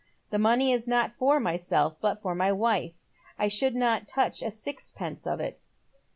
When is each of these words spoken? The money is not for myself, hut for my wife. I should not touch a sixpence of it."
The 0.31 0.39
money 0.39 0.71
is 0.71 0.87
not 0.87 1.15
for 1.15 1.39
myself, 1.39 1.95
hut 2.01 2.23
for 2.23 2.33
my 2.33 2.51
wife. 2.51 3.05
I 3.37 3.47
should 3.49 3.75
not 3.75 4.07
touch 4.07 4.41
a 4.41 4.49
sixpence 4.49 5.27
of 5.27 5.39
it." 5.39 5.67